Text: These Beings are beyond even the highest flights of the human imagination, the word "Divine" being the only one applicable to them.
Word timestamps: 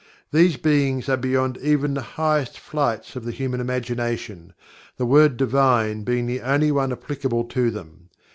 These 0.31 0.57
Beings 0.57 1.07
are 1.09 1.15
beyond 1.15 1.57
even 1.59 1.93
the 1.93 2.01
highest 2.01 2.57
flights 2.57 3.15
of 3.15 3.23
the 3.23 3.29
human 3.29 3.61
imagination, 3.61 4.53
the 4.97 5.05
word 5.05 5.37
"Divine" 5.37 6.01
being 6.03 6.25
the 6.25 6.41
only 6.41 6.71
one 6.71 6.91
applicable 6.91 7.43
to 7.43 7.69
them. 7.69 8.09